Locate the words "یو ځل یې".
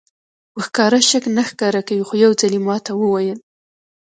2.23-2.61